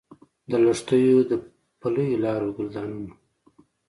د 0.49 0.51
لښتیو، 0.65 1.19
پلیو 1.81 2.21
لارو، 2.23 2.49
ګلدانونو 2.57 3.13